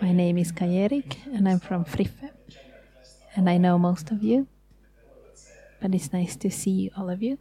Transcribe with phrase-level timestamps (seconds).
[0.00, 2.30] My name is Kaj-Erik and I'm from Friffe.
[3.34, 4.46] And I know most of you,
[5.80, 7.38] but it's nice to see all of you.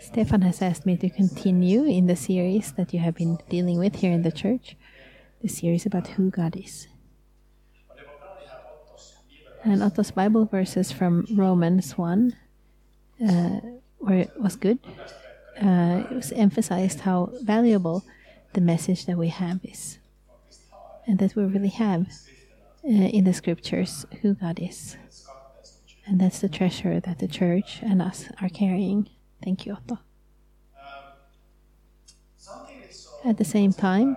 [0.00, 3.96] Stefan has asked me to continue in the series that you have been dealing with
[3.96, 4.76] here in the church,
[5.42, 6.88] the series about who God is.
[9.62, 12.34] And Otto's Bible verses from Romans 1
[13.28, 13.60] uh,
[13.98, 14.78] where it was good.
[15.60, 18.04] Uh, it was emphasized how valuable
[18.54, 19.98] the message that we have is
[21.06, 22.08] and that we really have
[22.84, 24.96] uh, in the scriptures who God is.
[26.06, 29.08] And that's the treasure that the church and us are carrying.
[29.42, 29.98] Thank you, Otto.
[33.24, 34.16] At the same time,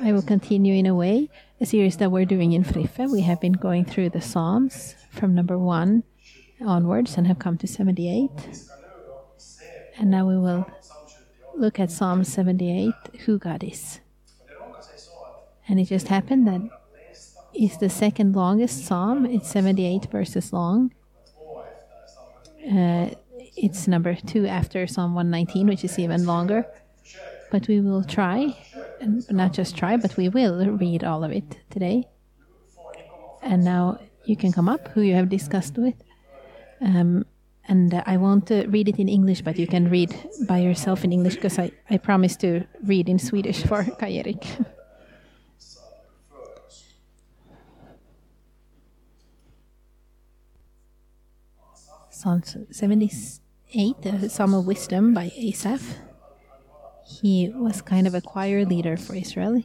[0.00, 1.30] I will continue in a way
[1.60, 3.10] a series that we're doing in Friffe.
[3.10, 6.02] We have been going through the Psalms from number one
[6.60, 8.30] onwards and have come to 78.
[9.98, 10.66] And now we will
[11.54, 12.92] look at Psalm 78,
[13.24, 14.00] who God is.
[15.68, 16.60] And it just happened that
[17.54, 19.26] it's the second longest psalm.
[19.26, 20.92] It's 78 verses long.
[22.70, 23.10] Uh,
[23.56, 26.66] it's number two after Psalm 119, which is even longer.
[27.50, 28.56] But we will try,
[29.00, 32.08] and not just try, but we will read all of it today.
[33.42, 35.94] And now you can come up who you have discussed with.
[36.80, 37.24] Um,
[37.68, 40.14] and uh, I won't uh, read it in English, but you can read
[40.46, 44.44] by yourself in English because I, I promised to read in Swedish for Kaj-Erik.
[52.16, 55.98] Psalm 78, the Psalm of Wisdom by Asaph.
[57.06, 59.62] He was kind of a choir leader for Israel,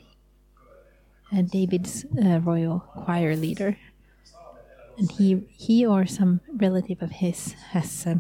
[1.32, 3.78] and David's uh, royal choir leader.
[4.98, 8.16] And he, he or some relative of his has, uh,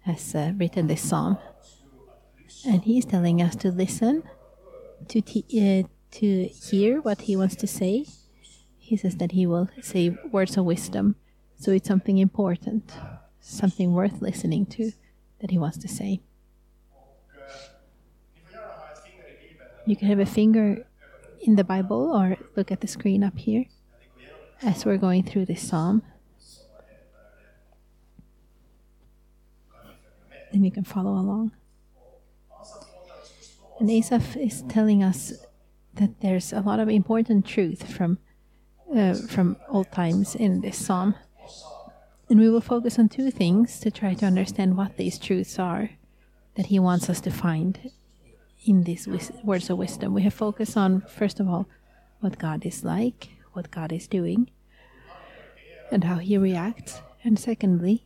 [0.00, 1.38] has uh, written this psalm.
[2.66, 4.24] And he's telling us to listen,
[5.06, 5.86] to, t- uh,
[6.18, 8.06] to hear what he wants to say.
[8.76, 11.14] He says that he will say words of wisdom,
[11.56, 12.92] so it's something important
[13.46, 14.92] something worth listening to
[15.40, 16.20] that he wants to say.
[19.86, 20.86] You can have a finger
[21.40, 23.66] in the Bible or look at the screen up here
[24.62, 26.02] as we're going through this psalm.
[30.52, 31.52] And you can follow along.
[33.78, 35.34] And Asaph is telling us
[35.94, 38.18] that there's a lot of important truth from
[38.94, 41.14] uh, from old times in this psalm.
[42.28, 45.90] And we will focus on two things to try to understand what these truths are
[46.56, 47.92] that he wants us to find
[48.64, 49.06] in these
[49.44, 50.12] words of wisdom.
[50.14, 51.68] We have focused on, first of all,
[52.20, 54.50] what God is like, what God is doing,
[55.92, 57.00] and how he reacts.
[57.22, 58.02] And secondly,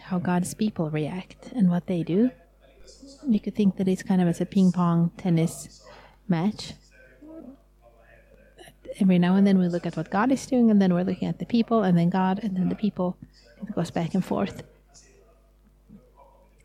[0.00, 2.30] how God's people react and what they do.
[3.26, 5.82] You could think that it's kind of as a ping pong tennis
[6.28, 6.72] match.
[9.00, 11.28] Every now and then we look at what God is doing, and then we're looking
[11.28, 13.16] at the people, and then God, and then the people,
[13.62, 14.62] it goes back and forth.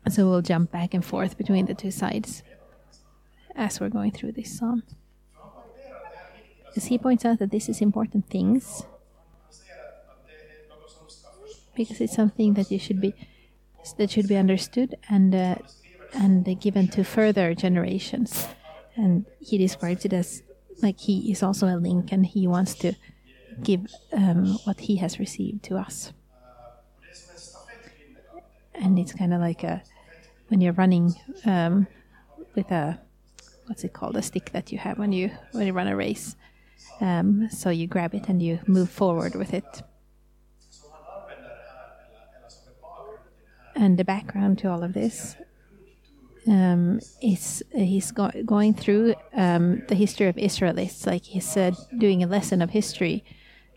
[0.08, 2.42] So we'll jump back and forth between the two sides
[3.56, 4.82] as we're going through this psalm.
[6.76, 8.84] As he points out that this is important things
[11.74, 13.14] because it's something that you should be
[13.98, 15.56] that should be understood and uh,
[16.12, 18.48] and given to further generations.
[18.96, 20.42] And he describes it as
[20.82, 22.94] like he is also a link, and he wants to
[23.62, 26.12] give um, what he has received to us
[28.74, 29.82] and it's kind of like a
[30.48, 31.14] when you're running
[31.44, 31.86] um,
[32.54, 33.00] with a
[33.66, 36.36] what's it called a stick that you have when you when you run a race.
[37.00, 39.82] Um, so you grab it and you move forward with it.
[43.76, 45.36] And the background to all of this
[46.46, 50.78] um, is he's go going through um, the history of Israel.
[50.78, 53.24] It's like he's uh, doing a lesson of history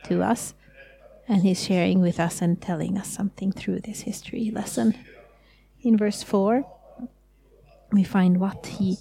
[0.03, 0.53] to us,
[1.27, 4.97] and he's sharing with us and telling us something through this history lesson.
[5.81, 6.65] In verse 4,
[7.91, 8.97] we find what he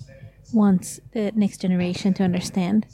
[0.52, 2.86] wants the next generation to understand.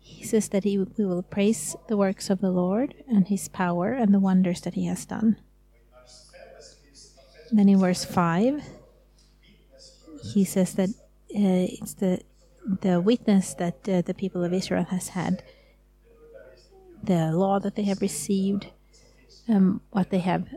[0.00, 3.92] He says that he, we will praise the works of the Lord and his power
[3.92, 5.36] and the wonders that he has done.
[7.52, 8.62] Then in verse 5,
[10.32, 12.22] he says that uh, it's the
[12.80, 15.42] the witness that uh, the people of Israel has had
[17.06, 18.68] the law that they have received,
[19.48, 20.48] um, what they have,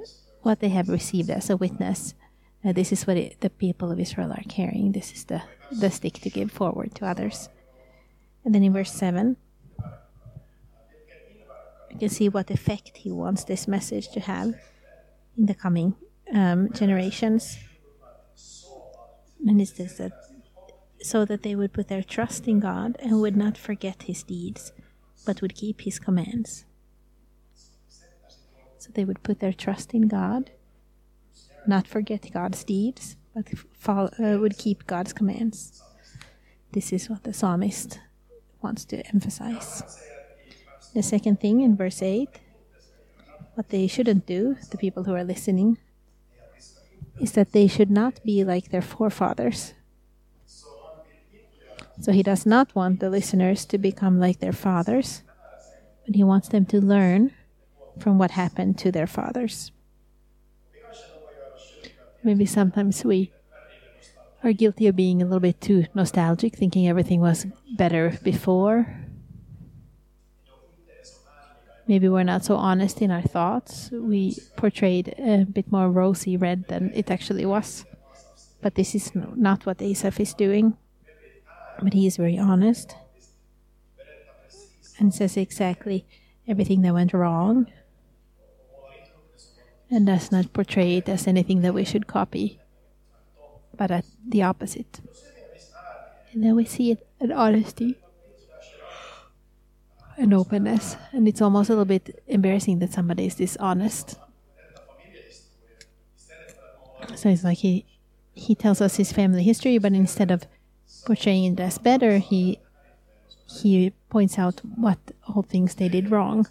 [0.42, 2.14] what they have received as a witness.
[2.64, 4.92] Uh, this is what it, the people of Israel are carrying.
[4.92, 5.42] This is the
[5.72, 7.50] the stick to give forward to others.
[8.44, 9.36] And then in verse seven,
[11.92, 14.56] you can see what effect he wants this message to have
[15.38, 15.96] in the coming
[16.34, 17.58] um, generations.
[19.46, 20.14] And it's this that
[21.02, 24.72] so that they would put their trust in God and would not forget his deeds,
[25.28, 26.64] but would keep his commands.
[28.80, 30.52] So they would put their trust in God,
[31.68, 35.84] not forget God's deeds, but follow, uh, would keep God's commands.
[36.72, 38.00] This is what the psalmist
[38.62, 39.84] wants to emphasize.
[40.94, 42.30] The second thing in verse 8,
[43.56, 45.78] what they shouldn't do, the people who are listening,
[47.20, 49.74] is that they should not be like their forefathers.
[52.00, 55.24] So he does not want the listeners to become like their fathers,
[56.06, 57.34] but he wants them to learn
[58.00, 59.72] from what happened to their fathers.
[62.24, 63.32] Maybe sometimes we
[64.44, 68.96] are guilty of being a little bit too nostalgic, thinking everything was better before.
[71.88, 73.90] Maybe we're not so honest in our thoughts.
[73.92, 77.86] We portrayed a bit more rosy red than it actually was.
[78.62, 80.76] But this is not what Asaph is doing
[81.82, 82.96] but he is very honest
[85.00, 86.06] and says exactly
[86.48, 87.68] everything that went wrong
[89.90, 92.60] and does not portray it as anything that we should copy,
[93.76, 95.00] but at the opposite.
[96.34, 97.96] And then we see it an honesty
[100.18, 104.18] and openness, and it's almost a little bit embarrassing that somebody is dishonest.
[107.16, 107.86] So it's like he
[108.34, 110.46] he tells us his family history, but instead of
[111.08, 112.60] portraying it as better, he
[113.62, 116.46] he points out what all things they did wrong.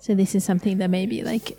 [0.00, 1.56] So this is something that maybe like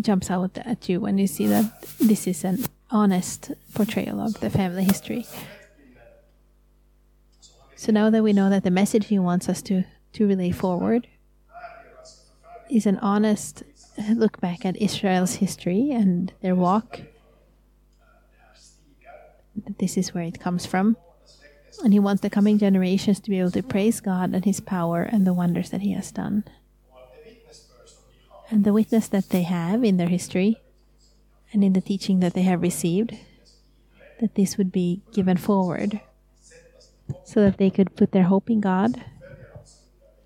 [0.00, 1.66] jumps out at you when you see that
[2.00, 2.58] this is an
[2.90, 5.24] honest portrayal of the family history.
[7.76, 9.84] So now that we know that the message he wants us to
[10.14, 11.06] to relay forward
[12.68, 13.62] is an honest
[14.22, 17.00] look back at Israel's history and their walk
[19.78, 20.96] this is where it comes from.
[21.82, 25.02] And he wants the coming generations to be able to praise God and his power
[25.02, 26.44] and the wonders that he has done.
[28.48, 30.62] And the witness that they have in their history
[31.52, 33.16] and in the teaching that they have received,
[34.20, 36.00] that this would be given forward
[37.24, 39.04] so that they could put their hope in God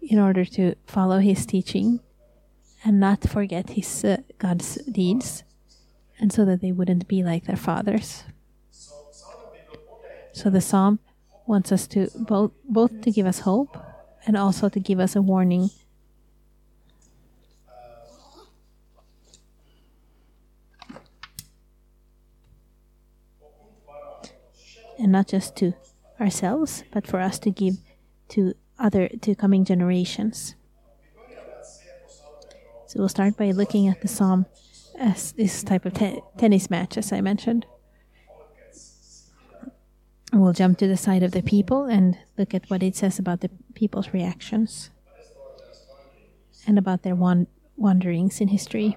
[0.03, 2.01] in order to follow his teaching
[2.85, 5.45] and not forget his uh, God's deeds
[6.19, 8.25] and so that they wouldn't be like their fathers.
[10.41, 11.01] So the psalm
[11.47, 13.77] wants us to both both to give us hope
[14.25, 15.69] and also to give us a warning.
[24.99, 25.75] And not just to
[26.19, 27.75] ourselves, but for us to give
[28.31, 30.55] to other to coming generations.
[32.87, 34.47] So we'll start by looking at the psalm
[34.99, 37.67] as this type of te tennis match, as I mentioned.
[40.33, 43.41] We'll jump to the side of the people and look at what it says about
[43.41, 44.91] the people's reactions
[46.67, 48.97] and about their wan- wanderings in history.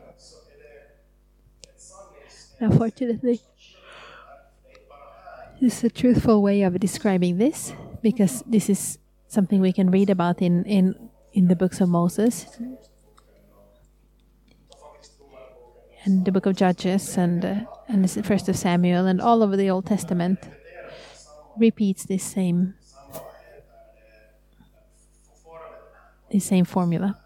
[2.59, 3.41] Unfortunately,
[5.59, 10.09] this is a truthful way of describing this because this is something we can read
[10.09, 12.45] about in, in, in the books of Moses
[16.05, 17.55] and the book of Judges and uh,
[17.87, 20.39] and the first of Samuel and all over the Old Testament
[21.57, 22.75] repeats this same
[26.29, 27.19] the same formula,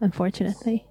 [0.00, 0.86] unfortunately.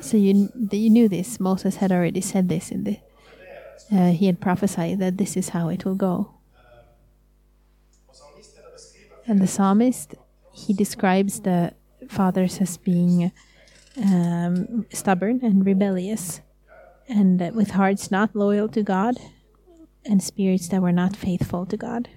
[0.00, 1.38] So you you knew this.
[1.38, 2.98] Moses had already said this in the.
[3.92, 6.34] Uh, he had prophesied that this is how it will go.
[9.26, 10.14] And the psalmist
[10.52, 11.74] he describes the
[12.08, 13.32] fathers as being
[13.96, 16.40] um, stubborn and rebellious
[17.10, 19.16] and with hearts not loyal to God
[20.04, 22.08] and spirits that were not faithful to God.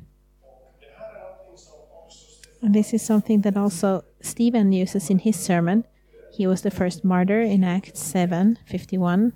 [2.62, 5.84] And this is something that also Stephen uses in his sermon.
[6.32, 9.34] He was the first martyr in Acts 7 51.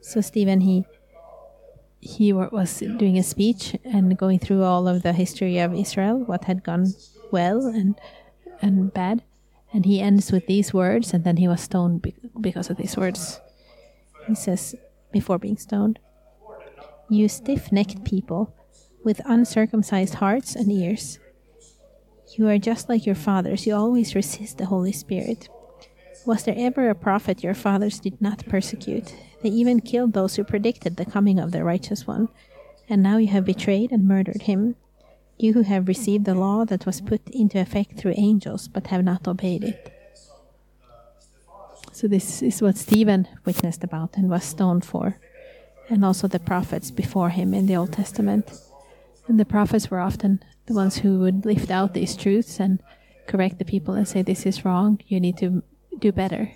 [0.00, 0.84] So Stephen he
[2.00, 6.44] he was doing a speech and going through all of the history of Israel, what
[6.44, 6.94] had gone
[7.32, 7.98] well and
[8.62, 9.22] and bad.
[9.76, 13.42] And he ends with these words, and then he was stoned because of these words.
[14.26, 14.74] He says,
[15.12, 15.98] before being stoned,
[17.10, 18.54] You stiff necked people
[19.04, 21.18] with uncircumcised hearts and ears.
[22.38, 25.50] You are just like your fathers, you always resist the Holy Spirit.
[26.24, 29.14] Was there ever a prophet your fathers did not persecute?
[29.42, 32.30] They even killed those who predicted the coming of the righteous one.
[32.88, 34.76] And now you have betrayed and murdered him
[35.38, 39.04] you who have received the law that was put into effect through angels but have
[39.04, 39.92] not obeyed it.
[41.92, 45.18] So, this is what Stephen witnessed about and was stoned for,
[45.88, 48.52] and also the prophets before him in the Old Testament.
[49.26, 52.82] And the prophets were often the ones who would lift out these truths and
[53.26, 55.62] correct the people and say, This is wrong, you need to
[55.98, 56.52] do better.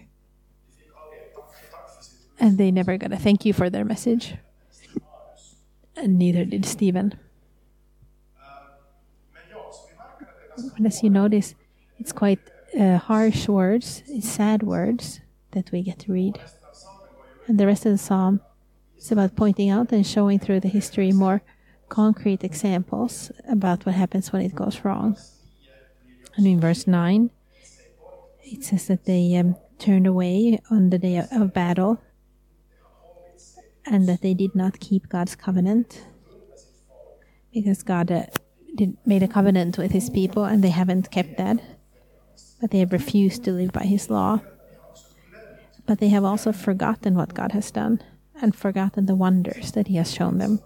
[2.39, 4.35] And they never got a thank you for their message.
[5.97, 7.19] And neither did Stephen.
[10.85, 11.55] As you notice,
[11.99, 12.41] it's quite
[12.79, 15.21] uh, harsh words, sad words
[15.53, 16.41] that we get to read.
[17.47, 18.41] And the rest of the psalm
[18.97, 21.43] is about pointing out and showing through the history more
[21.89, 25.17] concrete examples about what happens when it goes wrong.
[26.37, 27.31] And in verse 9,
[28.45, 32.01] it says that they um, turned away on the day of battle
[33.85, 36.05] and that they did not keep God's covenant
[37.53, 38.27] because God uh,
[38.77, 41.61] did, made a covenant with his people and they haven't kept that.
[42.61, 44.41] But they have refused to live by his law.
[45.87, 48.03] But they have also forgotten what God has done
[48.41, 50.61] and forgotten the wonders that he has shown them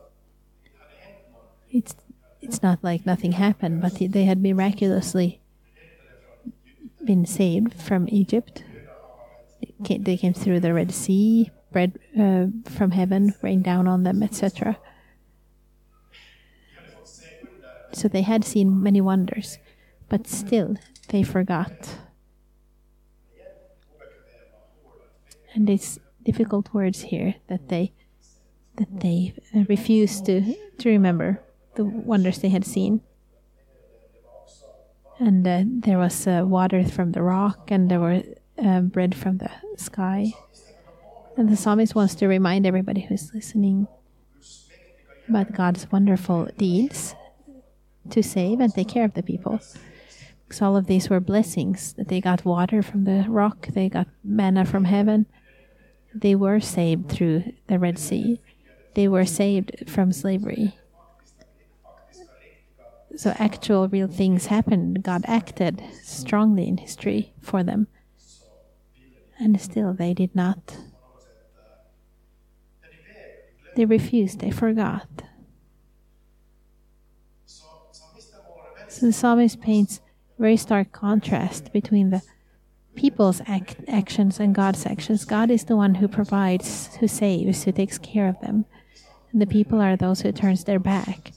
[1.74, 1.94] it's
[2.40, 5.40] it's not like nothing happened, but they had miraculously
[7.02, 8.62] been saved from Egypt.
[9.80, 14.76] They came through the Red Sea, bread uh, from heaven rained down on them, etc.
[17.94, 19.58] So they had seen many wonders,
[20.08, 20.76] but still
[21.08, 21.96] they forgot.
[25.54, 27.92] And it's difficult words here that they
[28.76, 29.34] that they
[29.68, 31.40] refuse to to remember
[31.76, 33.00] the wonders they had seen.
[35.20, 38.22] And uh, there was uh, water from the rock, and there were
[38.58, 40.32] uh, bread from the sky.
[41.36, 43.86] And the psalmist wants to remind everybody who's listening
[45.28, 47.14] about God's wonderful deeds
[48.10, 49.60] to save and take care of the people.
[50.46, 54.08] Because all of these were blessings that they got water from the rock, they got
[54.22, 55.26] manna from heaven.
[56.14, 58.40] They were saved through the Red Sea.
[58.94, 60.74] They were saved from slavery
[63.16, 65.02] so actual real things happened.
[65.02, 67.86] God acted strongly in history for them.
[69.38, 70.76] And still they did not.
[73.76, 75.08] They refused, they forgot.
[78.94, 80.00] So the psalmist paints
[80.38, 82.22] very stark contrast between the
[82.94, 85.24] people's act, actions and God's actions.
[85.24, 88.66] God is the one who provides, who saves, who takes care of them.
[89.32, 91.32] And the people are those who turns their back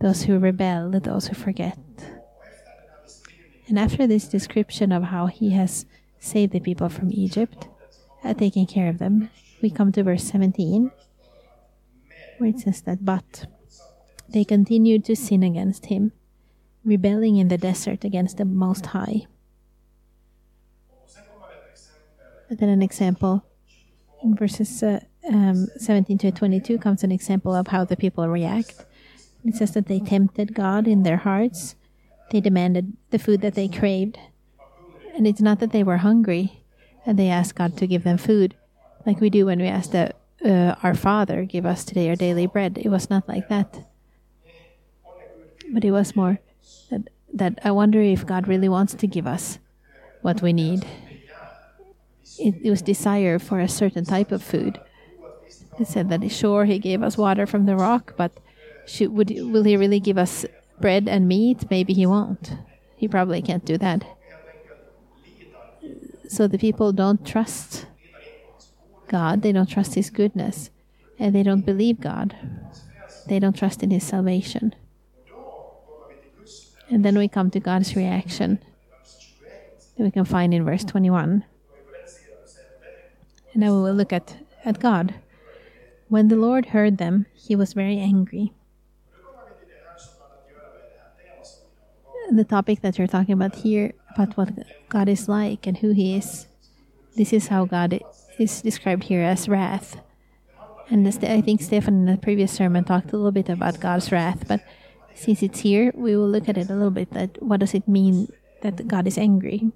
[0.00, 1.78] those who rebel, those who forget.
[3.68, 5.86] And after this description of how he has
[6.20, 7.68] saved the people from Egypt,
[8.22, 9.30] uh, taking care of them,
[9.62, 10.90] we come to verse 17,
[12.36, 13.46] where it says that, But
[14.28, 16.12] they continued to sin against him,
[16.84, 19.26] rebelling in the desert against the Most High.
[22.48, 23.44] And then an example
[24.22, 28.84] in verses uh, um, 17 to 22 comes an example of how the people react
[29.44, 31.76] it says that they tempted God in their hearts.
[32.30, 34.18] They demanded the food that they craved.
[35.14, 36.64] And it's not that they were hungry
[37.04, 38.56] and they asked God to give them food,
[39.04, 40.08] like we do when we ask uh,
[40.82, 42.78] our Father give us today our daily bread.
[42.78, 43.86] It was not like that.
[45.70, 46.38] But it was more
[46.90, 49.58] that, that I wonder if God really wants to give us
[50.22, 50.86] what we need.
[52.38, 54.80] It, it was desire for a certain type of food.
[55.78, 58.32] He said that sure he gave us water from the rock, but
[58.86, 60.46] should, would will he really give us
[60.80, 61.70] bread and meat?
[61.70, 62.52] Maybe he won't.
[62.96, 64.04] He probably can't do that.
[66.28, 67.86] So the people don't trust
[69.08, 69.42] God.
[69.42, 70.70] They don't trust His goodness,
[71.18, 72.36] and they don't believe God.
[73.28, 74.74] They don't trust in His salvation.
[76.90, 78.58] And then we come to God's reaction
[79.96, 81.44] that we can find in verse 21.
[83.52, 85.14] And now we will look at, at God.
[86.08, 88.52] When the Lord heard them, he was very angry.
[92.36, 94.50] the topic that you're talking about here, about what
[94.88, 96.46] God is like and who He is,
[97.16, 98.00] this is how God
[98.38, 100.00] is described here as wrath.
[100.90, 104.46] And I think Stefan in the previous sermon talked a little bit about God's wrath,
[104.46, 104.60] but
[105.14, 107.10] since it's here, we will look at it a little bit.
[107.12, 108.28] That what does it mean
[108.62, 109.70] that God is angry?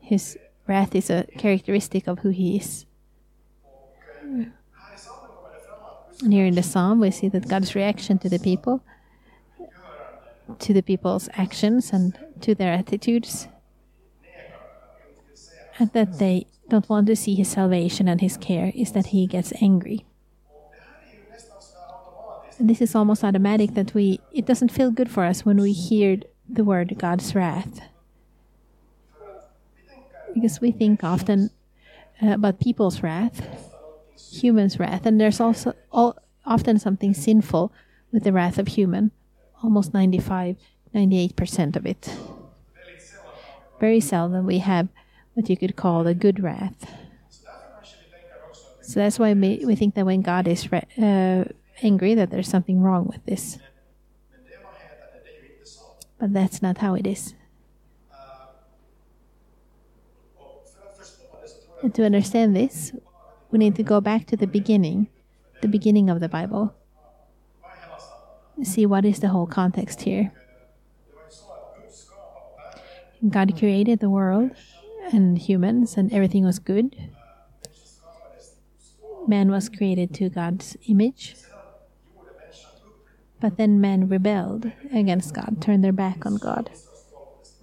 [0.00, 2.86] His wrath is a characteristic of who He is.
[6.22, 8.82] And here in the psalm, we see that God's reaction to the people
[10.58, 13.48] to the people's actions and to their attitudes,
[15.78, 19.26] and that they don't want to see his salvation and his care, is that he
[19.26, 20.04] gets angry.
[22.60, 26.18] This is almost automatic that we, it doesn't feel good for us when we hear
[26.48, 27.80] the word God's wrath.
[30.34, 31.50] Because we think often
[32.20, 33.46] uh, about people's wrath,
[34.32, 37.72] humans' wrath, and there's also all, often something sinful
[38.12, 39.12] with the wrath of human,
[39.62, 40.56] almost 95,
[40.94, 42.12] 98% of it.
[43.78, 44.88] Very seldom we have
[45.34, 46.90] what you could call a good wrath.
[48.82, 51.44] So that's why we, we think that when God is uh,
[51.82, 53.58] angry, that there's something wrong with this.
[56.18, 57.34] But that's not how it is.
[61.82, 62.92] And to understand this,
[63.50, 65.08] we need to go back to the beginning,
[65.62, 66.74] the beginning of the Bible.
[68.62, 70.32] See what is the whole context here.
[73.28, 74.50] God created the world
[75.12, 76.96] and humans, and everything was good.
[79.26, 81.36] Man was created to God's image.
[83.40, 86.70] But then men rebelled against God, turned their back on God,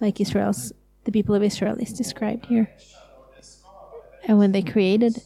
[0.00, 0.72] like Israel's
[1.06, 2.68] the people of Israel is described here.
[4.24, 5.22] And when they created,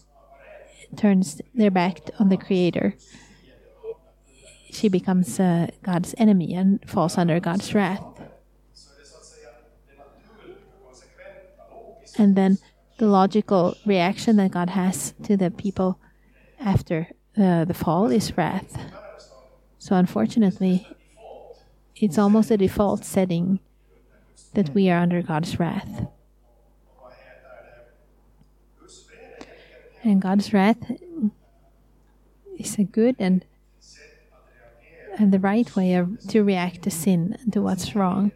[0.94, 2.94] turns their back on the Creator,
[4.70, 8.04] she becomes uh, God's enemy and falls under God's wrath.
[12.18, 12.58] And then
[12.98, 15.98] the logical reaction that God has to the people
[16.60, 18.76] after uh, the fall is wrath.
[19.80, 20.86] So, unfortunately,
[21.96, 23.60] it's almost a default setting
[24.52, 26.06] that we are under God's wrath.
[30.04, 30.92] And God's wrath
[32.58, 33.46] is a good and
[35.18, 38.32] and the right way of, to react to sin to what's wrong.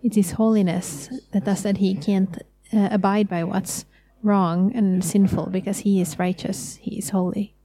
[0.00, 2.38] It is holiness that does that He can't
[2.72, 3.84] uh, abide by what's
[4.22, 7.55] wrong and sinful because He is righteous, He is holy.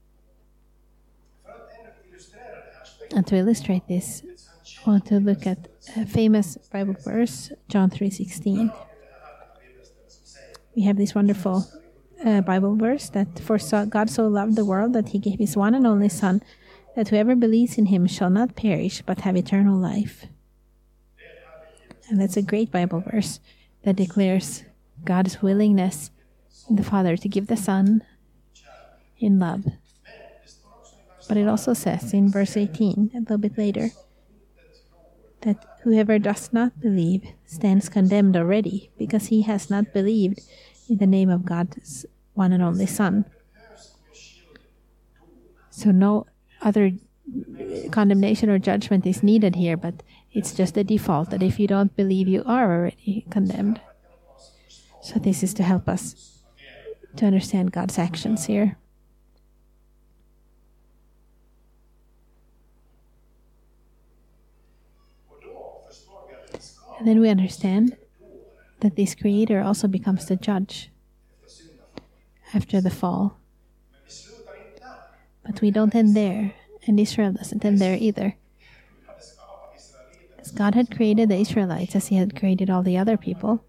[3.13, 4.23] And to illustrate this,
[4.85, 8.71] I want to look at a famous Bible verse, John 3:16.
[10.75, 11.67] We have this wonderful
[12.25, 15.57] uh, Bible verse that for so, God so loved the world that he gave his
[15.57, 16.41] one and only Son,
[16.95, 20.25] that whoever believes in him shall not perish but have eternal life.
[22.09, 23.39] And that's a great Bible verse
[23.83, 24.63] that declares
[25.03, 26.11] God's willingness
[26.69, 28.03] in the Father to give the Son
[29.19, 29.65] in love.
[31.31, 33.91] But it also says in verse 18, a little bit later,
[35.43, 40.41] that whoever does not believe stands condemned already, because he has not believed
[40.89, 43.23] in the name of God's one and only Son.
[45.69, 46.25] So no
[46.61, 46.91] other
[47.91, 51.95] condemnation or judgment is needed here, but it's just a default that if you don't
[51.95, 53.79] believe, you are already condemned.
[55.01, 56.43] So this is to help us
[57.15, 58.75] to understand God's actions here.
[67.01, 67.97] And then we understand
[68.81, 70.91] that this creator also becomes the judge
[72.53, 73.39] after the fall.
[75.43, 76.53] But we don't end there,
[76.85, 78.35] and Israel doesn't end there either.
[80.29, 83.65] Because God had created the Israelites as He had created all the other people,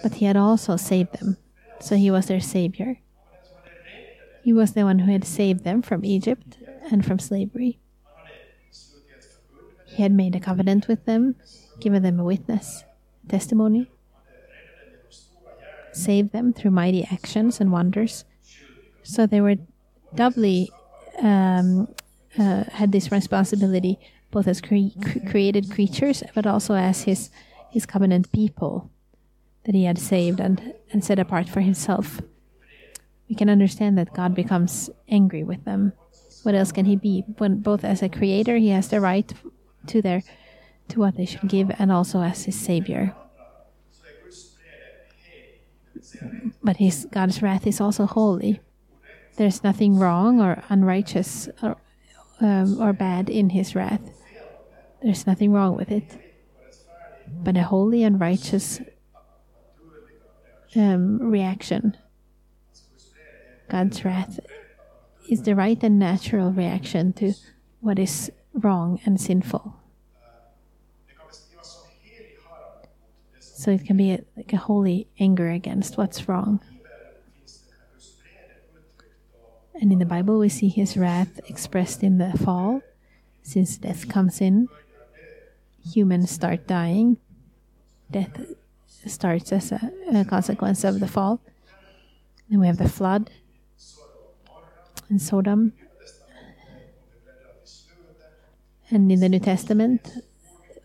[0.00, 1.38] but He had also saved them.
[1.80, 3.00] So He was their Savior.
[4.44, 6.58] He was the one who had saved them from Egypt
[6.92, 7.80] and from slavery.
[9.86, 11.34] He had made a covenant with them,
[11.80, 12.84] given them a witness,
[13.28, 13.90] testimony
[15.96, 18.24] saved them through mighty actions and wonders.
[19.02, 19.56] So they were
[20.14, 20.70] doubly
[21.20, 21.88] um,
[22.38, 23.98] uh, had this responsibility,
[24.30, 24.90] both as cre
[25.30, 27.30] created creatures, but also as his
[27.70, 28.90] his covenant people
[29.64, 32.20] that he had saved and, and set apart for himself.
[33.28, 35.92] We can understand that God becomes angry with them.
[36.44, 37.24] What else can he be?
[37.38, 39.30] When both as a creator, he has the right
[39.88, 40.22] to their
[40.88, 43.14] to what they should give, and also as his savior.
[46.62, 48.60] But his God's wrath is also holy.
[49.36, 51.76] There's nothing wrong or unrighteous or,
[52.40, 54.00] um, or bad in his wrath.
[55.02, 56.18] There's nothing wrong with it.
[57.28, 58.80] But a holy and righteous
[60.74, 61.96] um, reaction.
[63.68, 64.40] God's wrath
[65.28, 67.34] is the right and natural reaction to
[67.80, 69.76] what is wrong and sinful.
[73.56, 76.60] So it can be a, like a holy anger against what's wrong.
[79.80, 82.82] And in the Bible, we see his wrath expressed in the fall.
[83.42, 84.68] Since death comes in,
[85.90, 87.16] humans start dying.
[88.10, 88.38] Death
[89.06, 91.40] starts as a, a consequence of the fall.
[92.50, 93.30] Then we have the flood
[95.08, 95.72] in Sodom.
[98.90, 100.12] And in the New Testament,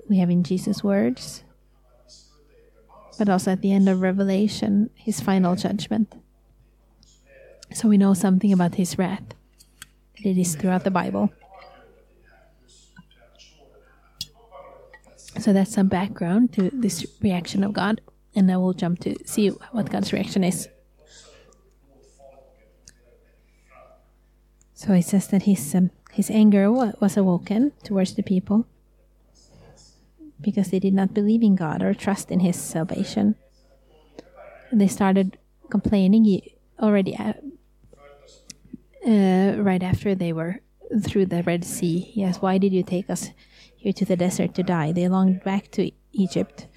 [0.07, 1.43] we have in Jesus' words
[3.17, 6.13] but also at the end of Revelation, his final judgment.
[7.73, 9.23] So we know something about his wrath.
[10.23, 11.31] That it is throughout the Bible.
[15.39, 18.01] So that's some background to this reaction of God,
[18.35, 20.67] and now we'll jump to see what God's reaction is.
[24.75, 28.65] So he says that his um, his anger was awoken towards the people
[30.41, 33.35] because they did not believe in God or trust in His salvation.
[34.71, 35.37] They started
[35.69, 36.41] complaining
[36.79, 37.33] already uh,
[39.05, 40.59] uh, right after they were
[41.03, 42.11] through the Red Sea.
[42.13, 43.29] Yes, why did you take us
[43.75, 44.91] here to the desert to die?
[44.91, 46.67] They longed back to Egypt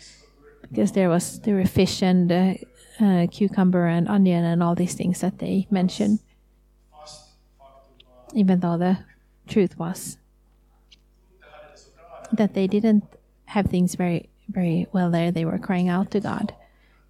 [0.62, 2.54] because there was there were fish and uh,
[3.00, 6.20] uh, cucumber and onion and all these things that they mentioned.
[8.34, 8.98] Even though the
[9.46, 10.18] truth was
[12.32, 13.04] that they didn't
[13.46, 15.30] have things very, very well there.
[15.30, 16.54] They were crying out to God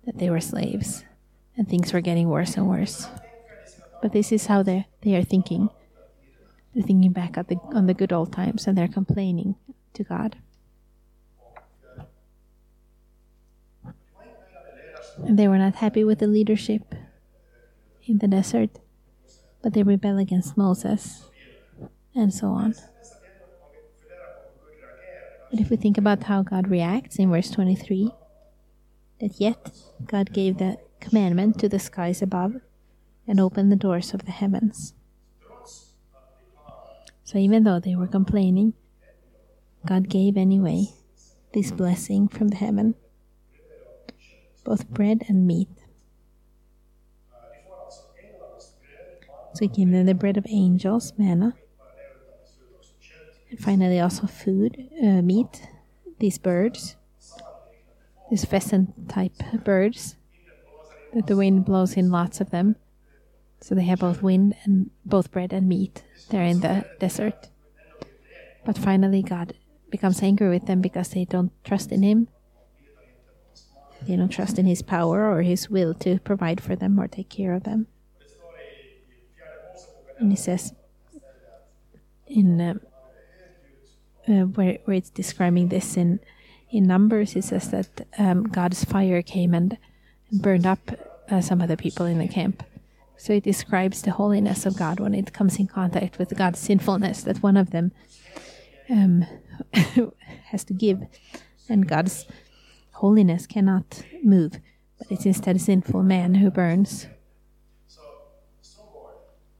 [0.04, 1.04] that they were slaves
[1.56, 3.08] and things were getting worse and worse.
[4.02, 5.70] But this is how they they are thinking.
[6.74, 9.54] They're thinking back at the on the good old times and they're complaining
[9.94, 10.36] to God.
[15.16, 16.94] And they were not happy with the leadership
[18.04, 18.70] in the desert,
[19.62, 21.24] but they rebel against Moses
[22.14, 22.74] and so on.
[25.54, 28.10] But if we think about how God reacts in verse 23,
[29.20, 29.70] that yet
[30.04, 32.56] God gave the commandment to the skies above
[33.28, 34.94] and opened the doors of the heavens.
[37.22, 38.74] So even though they were complaining,
[39.86, 40.86] God gave anyway
[41.52, 42.96] this blessing from the heaven,
[44.64, 45.68] both bread and meat.
[49.52, 51.54] So he gave them the bread of angels, manna,
[53.58, 55.68] finally, also food, uh, meat,
[56.18, 56.96] these birds,
[58.30, 60.16] these pheasant type birds,
[61.12, 62.76] that the wind blows in lots of them.
[63.60, 67.48] So they have both wind and both bread and meat They're in the desert.
[68.64, 69.54] But finally, God
[69.90, 72.28] becomes angry with them because they don't trust in Him.
[74.06, 77.28] They don't trust in His power or His will to provide for them or take
[77.28, 77.86] care of them.
[80.18, 80.74] And He says
[82.26, 82.74] in uh,
[84.28, 86.20] uh, where, where it's describing this in
[86.74, 89.78] in Numbers, it says that um, God's fire came and,
[90.32, 90.90] burned up
[91.30, 92.64] uh, some of the people in the camp.
[93.16, 97.22] So it describes the holiness of God when it comes in contact with God's sinfulness,
[97.22, 97.92] that one of them
[98.90, 99.24] um,
[100.46, 101.06] has to give,
[101.68, 102.26] and God's
[102.94, 104.58] holiness cannot move,
[104.98, 107.06] but it's instead a sinful man who burns.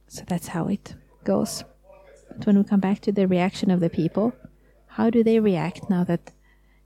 [0.09, 1.63] So that's how it goes.
[2.29, 4.33] But when we come back to the reaction of the people,
[4.95, 6.31] how do they react now that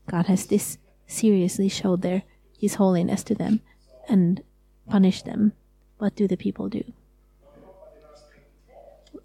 [0.10, 2.24] God has this seriously showed their
[2.58, 3.62] His holiness to them
[4.08, 4.42] and
[4.90, 5.54] punished them?
[6.00, 6.84] What do the people do?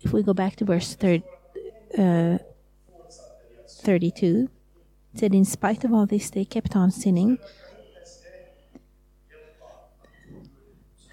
[0.03, 2.39] If we go back to verse uh,
[3.67, 4.51] 32,
[5.15, 7.39] it said, In spite of all this, they kept on sinning.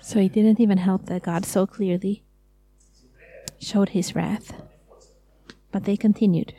[0.02, 2.24] So it didn't even help that God so clearly
[3.60, 4.62] showed his wrath.
[5.72, 6.54] But they continued.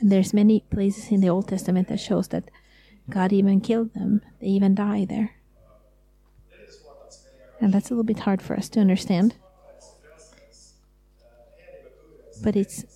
[0.00, 2.50] And there's many places in the Old Testament that shows that
[3.08, 4.22] God even killed them.
[4.40, 5.32] They even die there.
[7.60, 9.34] And that's a little bit hard for us to understand.
[12.42, 12.86] But it's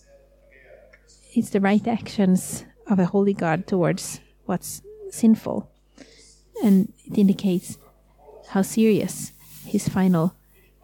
[1.34, 5.70] it's the right actions of a holy God towards what's sinful.
[6.62, 7.76] And it indicates
[8.48, 9.32] how serious
[9.66, 10.34] his final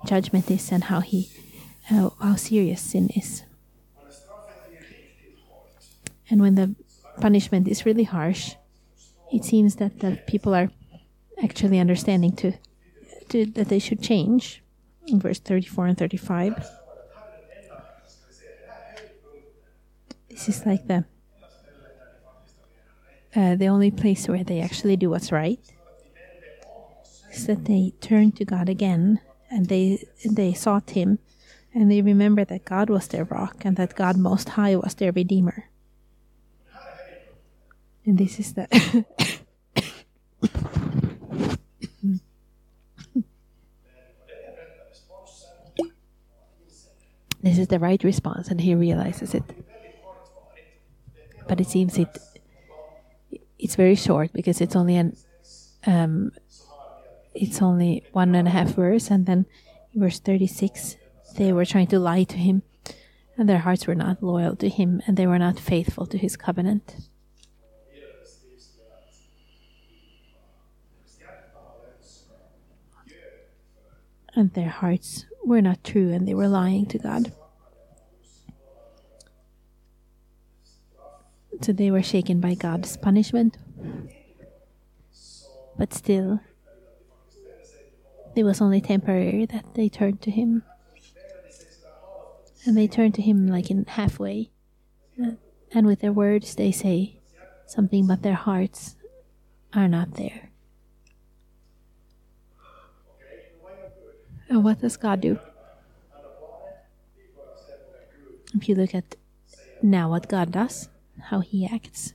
[0.05, 1.31] judgment is and how he
[1.85, 3.45] how, how serious sin is.
[6.31, 6.75] And when the
[7.21, 8.55] punishment is really harsh,
[9.33, 10.71] it seems that the people are
[11.43, 12.53] actually understanding to,
[13.31, 14.63] to that they should change.
[15.07, 16.67] In verse 34 and 35.
[20.29, 21.05] This is like the
[23.35, 25.61] uh, the only place where they actually do what's right
[27.33, 31.19] is that they turn to God again and they they sought Him
[31.75, 35.13] and they remember that God was their rock and that God Most High was their
[35.13, 35.70] Redeemer.
[38.07, 38.67] And this is the
[47.43, 49.45] this is the right response and he realizes it.
[51.49, 52.19] But it seems it
[53.59, 55.17] it's very short because it's only an
[55.87, 56.33] um,
[57.35, 59.47] it's only one and a half verse and then
[59.95, 60.97] verse 36
[61.37, 62.63] they were trying to lie to him
[63.37, 66.37] and their hearts were not loyal to him and they were not faithful to his
[66.37, 66.97] covenant
[74.41, 77.33] and their hearts were not true and they were lying to God.
[81.61, 83.59] So they were shaken by God's punishment.
[85.77, 86.41] But still,
[88.35, 90.63] it was only temporary that they turned to Him.
[92.65, 94.51] And they turned to Him like in halfway.
[95.73, 97.21] And with their words, they say
[97.67, 98.97] something, but their hearts
[99.75, 100.50] are not there.
[104.51, 105.39] And what does God do?
[108.53, 109.15] If you look at
[109.81, 110.89] now what God does,
[111.31, 112.15] how He acts,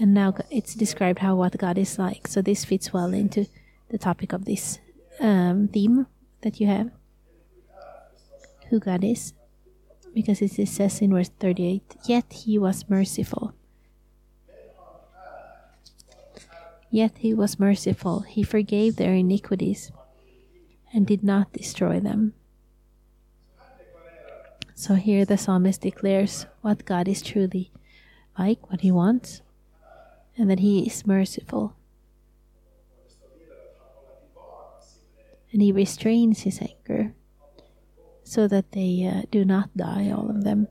[0.00, 2.26] and now it's described how what God is like.
[2.26, 3.46] So this fits well into
[3.90, 4.80] the topic of this
[5.20, 6.06] um, theme
[6.42, 6.90] that you have,
[8.70, 9.34] who God is,
[10.14, 13.54] because it says in verse 38, yet He was merciful.
[16.90, 19.92] Yet he was merciful, he forgave their iniquities
[20.92, 22.34] and did not destroy them.
[24.74, 27.72] So here the psalmist declares what God is truly
[28.38, 29.42] like, what he wants,
[30.36, 31.74] and that he is merciful.
[35.52, 37.14] And he restrains his anger
[38.22, 40.68] so that they uh, do not die, all of them.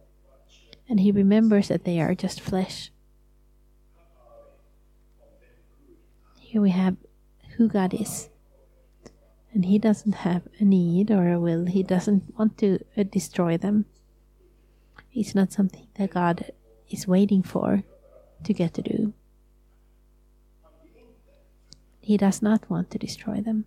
[0.87, 2.91] And he remembers that they are just flesh.
[6.47, 6.95] Here we have
[7.57, 8.29] who God is.
[9.53, 13.57] And He doesn't have a need or a will, He doesn't want to uh, destroy
[13.57, 13.83] them.
[15.11, 16.51] It's not something that God
[16.89, 17.83] is waiting for
[18.45, 19.13] to get to do.
[21.99, 23.65] He does not want to destroy them.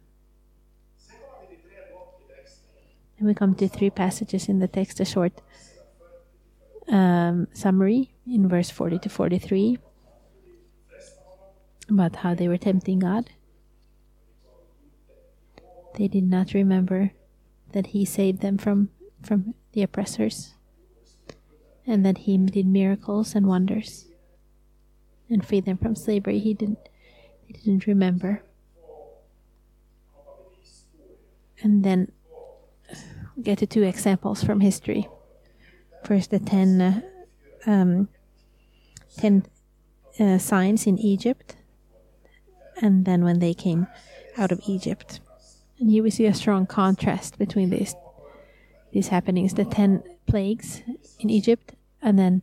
[3.19, 5.43] And we come to three passages in the text, a short
[6.89, 9.79] um, summary in verse 40 to 43
[11.91, 13.31] about how they were tempting God.
[15.97, 17.13] They did not remember
[17.73, 18.91] that He saved them from,
[19.23, 20.55] from the oppressors
[21.87, 24.07] and that He did miracles and wonders
[25.29, 26.39] and freed them from slavery.
[26.39, 26.79] He didn't,
[27.47, 28.43] they didn't remember.
[31.63, 32.11] And then
[33.43, 35.09] get to two examples from history.
[36.05, 37.01] First, the ten, uh,
[37.67, 38.09] um,
[39.17, 39.45] ten
[40.19, 41.57] uh, signs in Egypt
[42.81, 43.87] and then when they came
[44.37, 45.21] out of Egypt.
[45.79, 47.95] And here we see a strong contrast between these
[48.93, 50.83] these happenings: the ten plagues
[51.19, 52.43] in Egypt, and then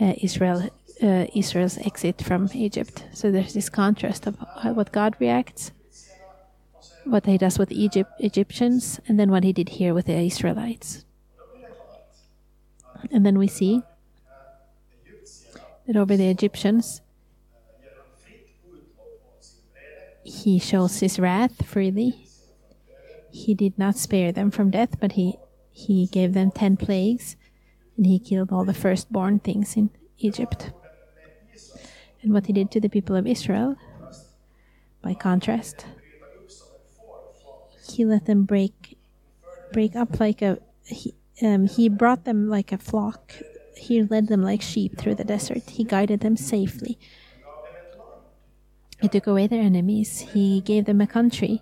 [0.00, 0.70] uh, Israel
[1.02, 3.04] uh, Israel's exit from Egypt.
[3.12, 4.36] So there's this contrast of
[4.76, 5.72] what God reacts,
[7.04, 11.04] what He does with Egypt Egyptians, and then what He did here with the Israelites.
[13.10, 13.82] And then we see
[15.86, 17.02] that over the Egyptians,
[20.24, 22.26] he shows his wrath freely.
[23.30, 25.38] He did not spare them from death, but he,
[25.70, 27.36] he gave them ten plagues,
[27.96, 30.72] and he killed all the firstborn things in Egypt.
[32.22, 33.76] And what he did to the people of Israel,
[35.02, 35.84] by contrast,
[37.86, 38.96] he let them break
[39.72, 43.34] break up like a he, um, he brought them like a flock.
[43.76, 45.68] He led them like sheep through the desert.
[45.68, 46.98] He guided them safely
[49.04, 51.60] he took away their enemies, he gave them a country,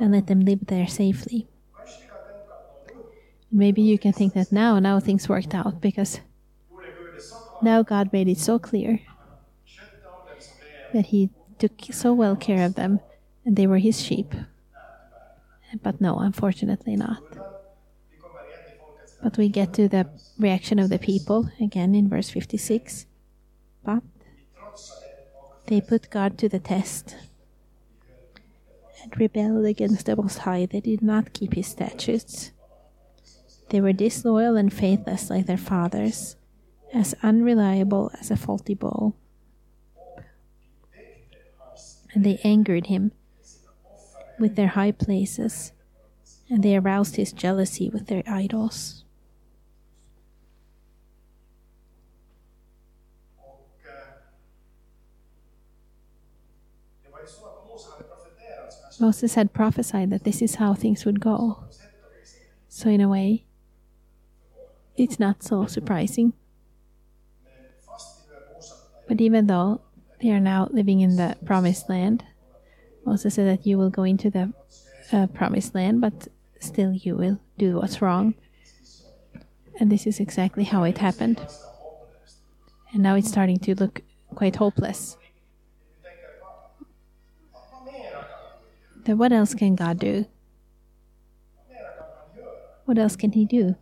[0.00, 1.46] and let them live there safely.
[3.52, 6.18] Maybe you can think that now, now things worked out because
[7.62, 8.98] now God made it so clear
[10.92, 12.98] that He took so well care of them
[13.44, 14.34] and they were His sheep.
[15.84, 17.22] But no, unfortunately not.
[19.22, 23.06] But we get to the reaction of the people again in verse 56.
[23.84, 24.02] But
[25.70, 27.14] they put God to the test
[29.02, 30.66] and rebelled against the Most High.
[30.66, 32.50] They did not keep his statutes.
[33.68, 36.34] They were disloyal and faithless like their fathers,
[36.92, 39.14] as unreliable as a faulty bow.
[42.12, 43.12] And they angered him
[44.40, 45.70] with their high places,
[46.48, 49.04] and they aroused his jealousy with their idols.
[59.00, 61.64] Moses had prophesied that this is how things would go.
[62.68, 63.44] So, in a way,
[64.96, 66.34] it's not so surprising.
[69.08, 69.80] But even though
[70.20, 72.24] they are now living in the promised land,
[73.04, 74.52] Moses said that you will go into the
[75.12, 76.28] uh, promised land, but
[76.60, 78.34] still you will do what's wrong.
[79.80, 81.40] And this is exactly how it happened.
[82.92, 84.02] And now it's starting to look
[84.34, 85.16] quite hopeless.
[89.18, 90.26] What else can God do?
[92.84, 93.76] What else can He do?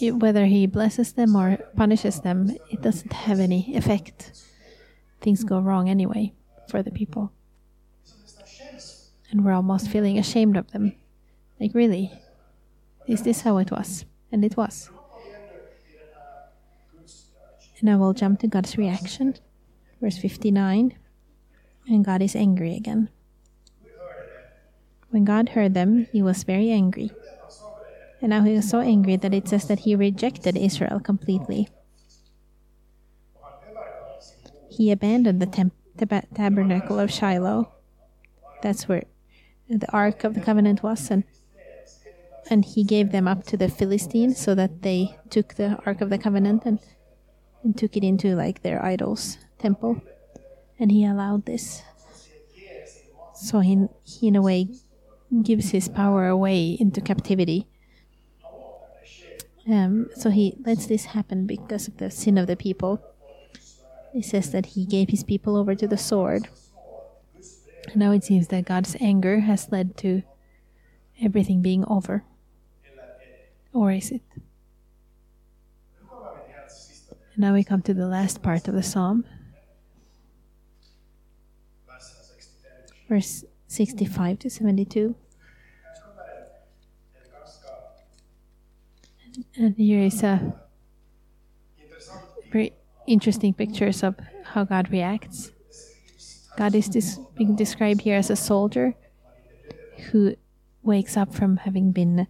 [0.00, 4.32] Whether He blesses them or punishes them, it doesn't have any effect.
[5.20, 6.32] Things go wrong anyway
[6.68, 7.32] for the people.
[9.30, 10.94] And we're almost feeling ashamed of them.
[11.58, 12.12] Like, really?
[13.06, 14.04] Is this how it was?
[14.30, 14.90] And it was.
[17.80, 19.34] And I will jump to God's reaction.
[20.00, 20.96] Verse 59.
[21.88, 23.08] And God is angry again.
[25.10, 27.10] When God heard them, he was very angry.
[28.20, 31.68] And now he was so angry that it says that he rejected Israel completely.
[34.68, 37.72] He abandoned the temp- tab- tabernacle of Shiloh.
[38.62, 39.04] That's where
[39.68, 41.24] the Ark of the Covenant was, and
[42.50, 46.10] and he gave them up to the Philistines so that they took the Ark of
[46.10, 46.80] the Covenant and,
[47.62, 50.00] and took it into like their idols temple.
[50.78, 51.82] And he allowed this.
[53.34, 54.68] So he, he in a way
[55.42, 57.66] gives his power away into captivity.
[59.70, 63.02] Um, so he lets this happen because of the sin of the people.
[64.12, 66.48] He says that he gave his people over to the sword.
[67.94, 70.22] Now it seems that God's anger has led to
[71.20, 72.24] everything being over.
[73.72, 74.22] Or is it?
[77.36, 79.24] Now we come to the last part of the psalm.
[83.08, 85.14] Verse 65 to 72.
[89.56, 90.54] And here is a
[92.50, 92.72] very
[93.06, 95.52] interesting pictures of how God reacts.
[96.56, 98.94] God is this being described here as a soldier
[100.10, 100.34] who
[100.82, 102.26] wakes up from having been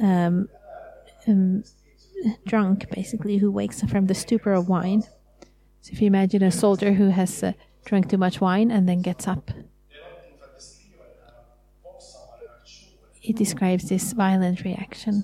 [0.00, 0.48] um,
[1.26, 1.64] um,
[2.46, 5.02] drunk, basically, who wakes up from the stupor of wine.
[5.82, 7.52] So if you imagine a soldier who has uh,
[7.84, 9.50] drunk too much wine and then gets up,
[13.28, 15.22] it describes this violent reaction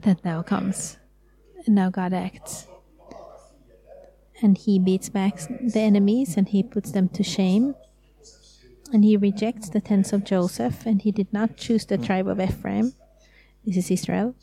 [0.00, 0.98] that now comes.
[1.64, 2.66] And now God acts.
[4.42, 7.76] And he beats back the enemies and he puts them to shame.
[8.92, 12.40] And he rejects the tents of Joseph, and he did not choose the tribe of
[12.40, 12.92] Ephraim.
[13.64, 14.34] This is Israel.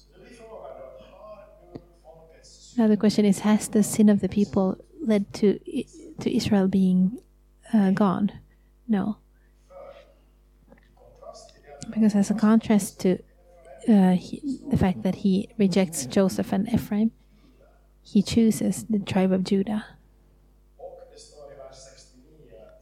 [2.78, 5.60] Now the question is: Has the sin of the people led to
[6.22, 7.20] to Israel being
[7.74, 8.32] uh, gone?
[8.88, 9.18] No,
[12.00, 13.18] because as a contrast to
[13.90, 17.12] uh, he, the fact that he rejects Joseph and Ephraim,
[18.04, 19.86] he chooses the tribe of Judah.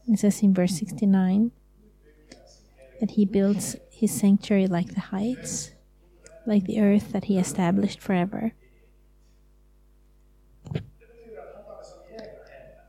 [0.08, 1.51] It says in verse 69
[2.99, 5.71] that he builds his sanctuary like the heights,
[6.45, 8.54] like the earth that he established forever.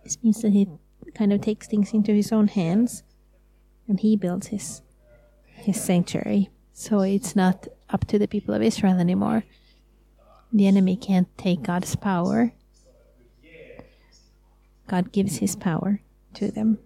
[0.03, 0.69] This means that he
[1.15, 3.03] kind of takes things into his own hands
[3.89, 4.83] and he builds his
[5.67, 6.49] his sanctuary.
[6.73, 9.45] So it's not up to the people of Israel anymore.
[10.53, 12.53] The enemy can't take God's power.
[14.87, 16.01] God gives his power
[16.35, 16.79] to them.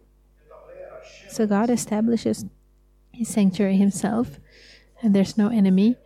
[1.28, 2.46] So God establishes
[3.12, 4.40] his sanctuary himself,
[5.02, 5.96] and there's no enemy.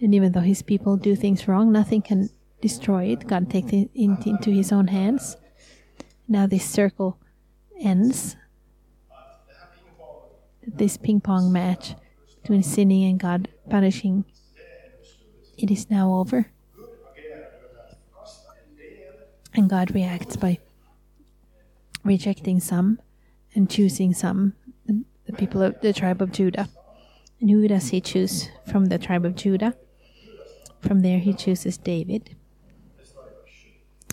[0.00, 2.28] And even though his people do things wrong, nothing can
[2.60, 3.26] destroy it.
[3.26, 5.36] God takes it into his own hands.
[6.28, 7.18] Now this circle
[7.80, 8.36] ends.
[10.66, 11.94] This ping pong match
[12.48, 14.24] between sinning and God punishing,
[15.58, 16.50] it is now over.
[19.52, 20.58] And God reacts by
[22.02, 23.00] rejecting some
[23.54, 24.54] and choosing some,
[24.86, 26.70] the people of the tribe of Judah.
[27.38, 29.74] And who does he choose from the tribe of Judah?
[30.80, 32.34] From there he chooses David.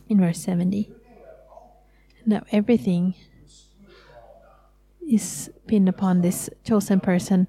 [0.10, 0.91] In verse 70.
[2.26, 3.15] Now everything
[5.10, 7.48] is pinned upon this chosen person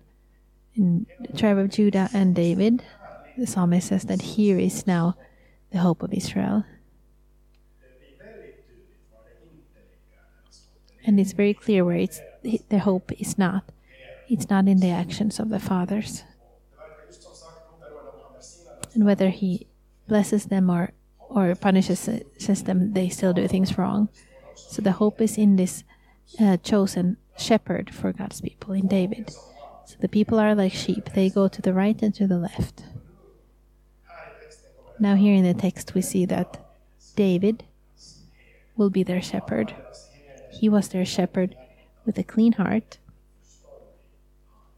[0.76, 2.82] in the tribe of Judah and David.
[3.36, 5.16] The psalmist says that here is now
[5.70, 6.64] the hope of Israel.
[11.04, 13.64] And it's very clear where it's the hope is not.
[14.28, 16.24] It's not in the actions of the fathers.
[18.94, 19.68] And whether he
[20.08, 24.08] blesses them or, or punishes them, they still do things wrong.
[24.54, 25.84] So the hope is in this
[26.40, 29.30] uh, chosen shepherd for God's people, in David.
[29.86, 32.82] So the people are like sheep, they go to the right and to the left.
[34.98, 36.58] Now, here in the text, we see that
[37.14, 37.64] David
[38.76, 39.74] will be their shepherd.
[40.50, 41.54] He was their shepherd
[42.04, 42.98] with a clean heart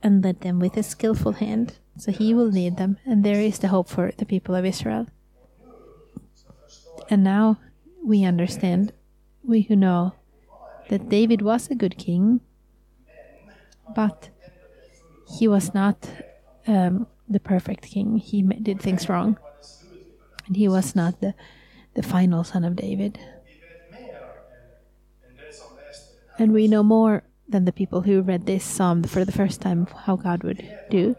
[0.02, 1.78] and led them with a skillful hand.
[1.96, 5.06] So he will lead them, and there is the hope for the people of Israel.
[7.08, 7.58] And now
[8.04, 8.92] we understand
[9.42, 10.14] we who know
[10.90, 12.40] that David was a good king,
[13.96, 14.28] but
[15.38, 16.08] he was not
[16.66, 18.16] um, the perfect king.
[18.16, 19.38] He did things wrong,
[20.46, 21.34] and he was not the
[21.94, 23.18] the final son of David.
[26.38, 29.86] And we know more than the people who read this psalm for the first time
[30.06, 31.16] how God would do.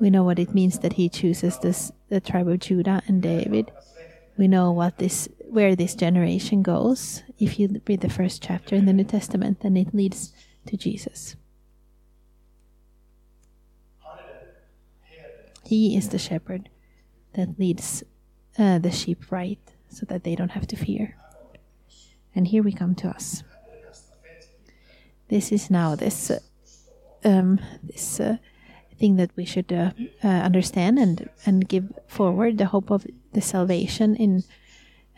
[0.00, 3.70] We know what it means that He chooses this the tribe of Judah and David.
[4.36, 7.22] We know what this where this generation goes.
[7.38, 10.32] If you read the first chapter in the New Testament, then it leads
[10.66, 11.36] to Jesus.
[15.66, 16.68] He is the shepherd
[17.34, 18.04] that leads
[18.56, 19.58] uh, the sheep right
[19.88, 21.16] so that they don't have to fear.
[22.34, 23.42] And here we come to us.
[25.28, 26.38] This is now this uh,
[27.24, 28.36] um, this uh,
[28.96, 29.90] thing that we should uh,
[30.22, 34.44] uh, understand and and give forward the hope of the salvation in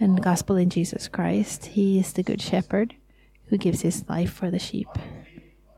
[0.00, 1.66] and gospel in Jesus Christ.
[1.76, 2.94] He is the good shepherd
[3.48, 4.88] who gives his life for the sheep.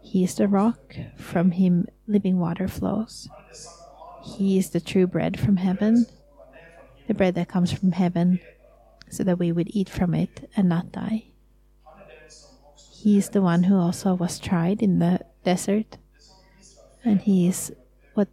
[0.00, 3.28] He is the rock, from him living water flows.
[4.22, 6.06] He is the true bread from heaven,
[7.06, 8.40] the bread that comes from heaven,
[9.08, 11.24] so that we would eat from it and not die.
[12.94, 15.96] He is the one who also was tried in the desert,
[17.02, 17.72] and he is
[18.14, 18.28] what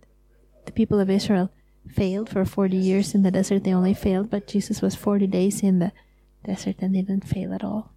[0.65, 1.51] the people of Israel
[1.89, 3.63] failed for 40 years in the desert.
[3.63, 5.93] They only failed, but Jesus was 40 days in the
[6.43, 7.93] desert and didn't fail at all.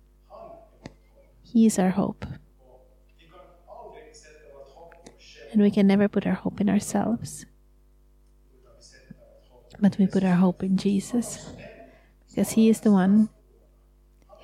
[1.43, 2.25] He is our hope.
[5.53, 7.47] And we can never put our hope in ourselves,
[9.81, 11.53] but we put our hope in Jesus
[12.29, 13.29] because He is the one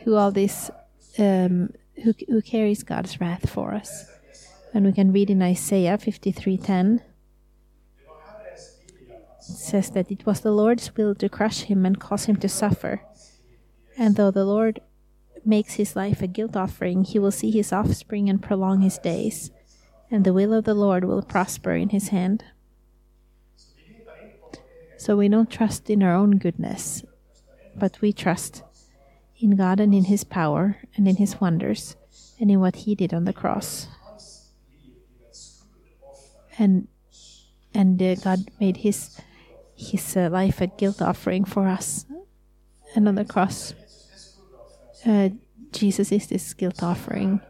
[0.03, 0.71] who all this
[1.19, 1.71] um,
[2.03, 4.11] who, who carries God's wrath for us.
[4.75, 7.01] And we can read in Isaiah 53:10
[9.55, 13.03] says that it was the Lord's will to crush him and cause him to suffer.
[13.97, 14.81] And though the Lord
[15.45, 19.51] makes his life a guilt offering, he will see his offspring and prolong his days,
[20.11, 22.45] and the will of the Lord will prosper in his hand.
[24.99, 27.05] So we don't trust in our own goodness,
[27.75, 28.63] but we trust
[29.39, 31.97] in God and in his power and in his wonders
[32.41, 33.89] and in what he did on the cross.
[36.59, 36.89] And
[37.75, 39.21] and uh, God made his
[39.77, 42.07] his uh, life a guilt offering for us.
[42.95, 43.75] And on the cross,
[45.05, 45.29] uh,
[45.73, 47.41] Jesus is this guilt offering.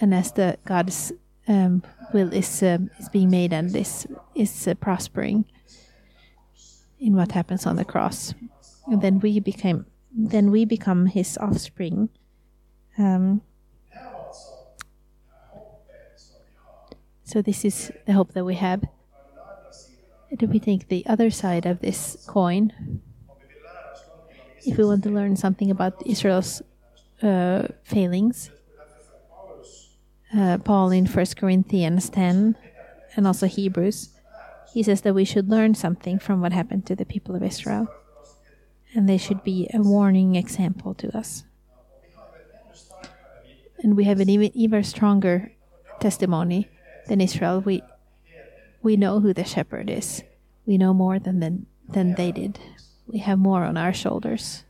[0.00, 1.12] And as the God's
[1.50, 1.82] um,
[2.14, 5.44] will is um, is being made and this is uh, prospering
[6.98, 8.34] in what happens on the cross,
[8.86, 12.08] and then we became then we become His offspring.
[12.98, 13.42] Um,
[17.24, 18.82] so this is the hope that we have
[20.36, 22.72] do we take the other side of this coin?
[24.64, 26.62] If we want to learn something about Israel's
[27.22, 28.50] uh, failings,
[30.36, 32.56] uh, Paul in 1 Corinthians 10
[33.16, 34.10] and also Hebrews,
[34.72, 37.88] he says that we should learn something from what happened to the people of Israel.
[38.94, 41.44] And they should be a warning example to us.
[43.82, 45.52] And we have an even, even stronger
[46.00, 46.68] testimony
[47.06, 47.60] than Israel.
[47.60, 47.82] We
[48.82, 50.22] we know who the shepherd is.
[50.66, 52.58] We know more than, than, than they did.
[53.06, 54.64] We have more on our shoulders.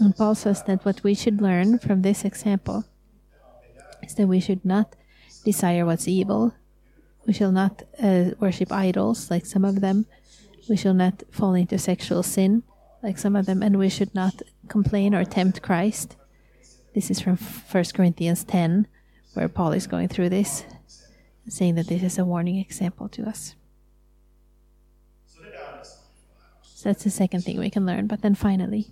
[0.00, 2.84] And Paul says that what we should learn from this example
[4.02, 4.96] is that we should not
[5.44, 6.54] desire what's evil.
[7.26, 10.06] We shall not uh, worship idols like some of them.
[10.68, 12.62] We shall not fall into sexual sin
[13.02, 13.62] like some of them.
[13.62, 16.16] And we should not complain or tempt Christ.
[16.94, 18.86] This is from 1 Corinthians 10
[19.34, 20.64] where Paul is going through this,
[21.48, 23.54] saying that this is a warning example to us.
[26.62, 28.06] So that's the second thing we can learn.
[28.06, 28.88] But then finally,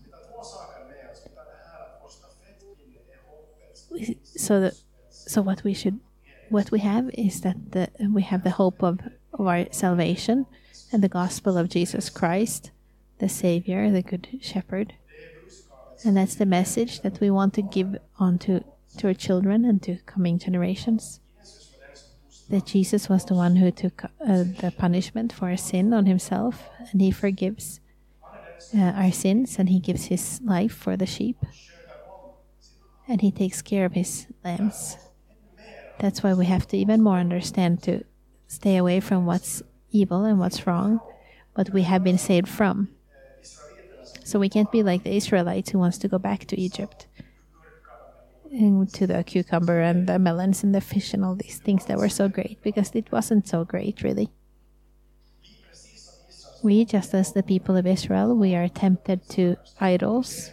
[4.53, 4.71] so
[5.11, 5.99] so what we should
[6.49, 9.01] what we have is that the, we have the hope of,
[9.33, 10.45] of our salvation
[10.93, 12.71] and the gospel of Jesus Christ,
[13.19, 14.93] the Savior, the Good Shepherd.
[16.05, 18.65] And that's the message that we want to give on to
[18.99, 21.21] to our children and to coming generations.
[22.51, 26.69] That Jesus was the one who took uh, the punishment for our sin on himself,
[26.91, 27.81] and he forgives
[28.77, 31.39] uh, our sins, and he gives his life for the sheep,
[33.09, 34.97] and he takes care of his lambs.
[35.99, 38.05] That's why we have to even more understand to
[38.47, 41.01] stay away from what's evil and what's wrong,
[41.55, 42.89] what we have been saved from.
[44.25, 47.07] So we can't be like the Israelites who wants to go back to Egypt
[48.51, 51.99] and to the cucumber and the melons and the fish and all these things that
[51.99, 54.31] were so great because it wasn't so great really.
[56.63, 60.51] We, just as the people of Israel, we are tempted to idols,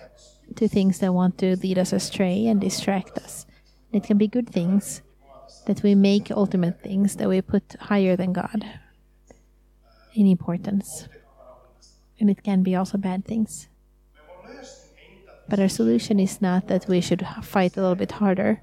[0.55, 3.45] to things that want to lead us astray and distract us.
[3.91, 5.01] It can be good things
[5.65, 8.65] that we make ultimate things that we put higher than God
[10.13, 11.07] in importance.
[12.19, 13.67] And it can be also bad things.
[15.47, 18.61] But our solution is not that we should fight a little bit harder.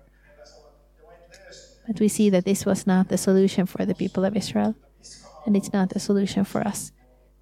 [1.86, 4.74] But we see that this was not the solution for the people of Israel,
[5.44, 6.92] and it's not the solution for us.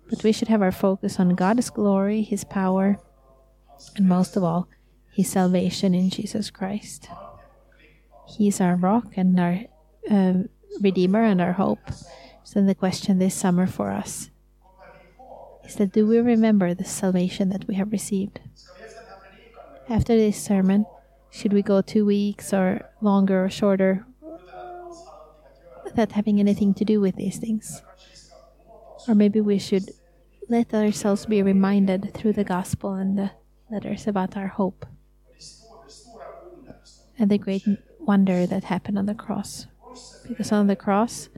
[0.09, 2.99] But we should have our focus on God's glory, His power,
[3.97, 4.69] and most of all,
[5.13, 7.09] His salvation in Jesus Christ.
[8.27, 9.61] He's our rock and our
[10.11, 10.35] uh,
[10.81, 11.91] Redeemer and our hope.
[12.43, 14.31] So, the question this summer for us
[15.65, 18.41] is that do we remember the salvation that we have received?
[19.89, 20.87] After this sermon,
[21.31, 24.07] should we go two weeks or longer or shorter
[25.85, 27.83] without having anything to do with these things?
[29.09, 29.91] Or maybe we should
[30.49, 33.31] let ourselves be reminded through the gospel and the
[33.75, 34.87] letters about our hope
[37.19, 37.67] and the great
[37.99, 39.67] wonder that happened on the cross.
[40.27, 41.29] Because on the cross,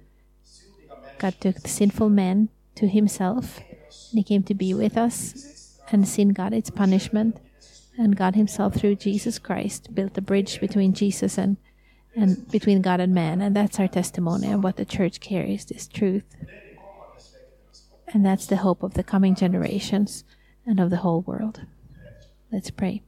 [1.19, 6.07] God took the sinful man to himself, and he came to be with us, and
[6.07, 7.39] sin got its punishment,
[7.99, 11.57] and God himself through Jesus Christ built a bridge between Jesus and
[12.19, 15.87] and between God and man, and that's our testimony and what the church carries this
[15.87, 16.25] truth.
[18.09, 20.25] And that's the hope of the coming generations
[20.65, 21.67] and of the whole world.
[22.53, 23.03] Let's pray.